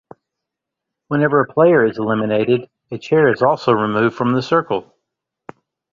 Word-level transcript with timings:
Whenever 1.09 1.41
a 1.41 1.45
player 1.53 1.85
is 1.85 1.99
eliminated, 1.99 2.67
a 2.89 2.97
chair 2.97 3.31
is 3.31 3.43
also 3.43 3.71
removed 3.71 4.15
from 4.15 4.33
the 4.33 4.41
circle. 4.41 4.97